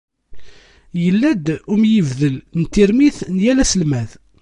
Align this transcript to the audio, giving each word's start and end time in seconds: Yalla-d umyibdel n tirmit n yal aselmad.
Yalla-d 1.03 1.45
umyibdel 1.73 2.35
n 2.59 2.61
tirmit 2.73 3.17
n 3.33 3.35
yal 3.43 3.57
aselmad. 3.63 4.09